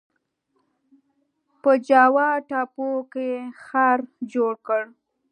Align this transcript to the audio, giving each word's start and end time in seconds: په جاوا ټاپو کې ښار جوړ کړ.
په 1.61 1.71
جاوا 1.87 2.29
ټاپو 2.49 2.89
کې 3.13 3.29
ښار 3.63 3.99
جوړ 4.33 4.53
کړ. 4.67 4.81